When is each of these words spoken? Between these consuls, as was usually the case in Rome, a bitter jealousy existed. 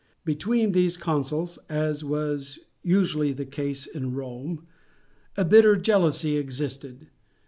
Between 0.25 0.71
these 0.71 0.97
consuls, 0.97 1.59
as 1.69 2.03
was 2.03 2.57
usually 2.81 3.33
the 3.33 3.45
case 3.45 3.85
in 3.85 4.15
Rome, 4.15 4.65
a 5.37 5.45
bitter 5.45 5.75
jealousy 5.75 6.37
existed. 6.37 7.09